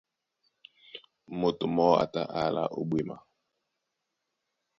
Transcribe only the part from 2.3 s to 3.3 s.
á alá ó ɓwěma.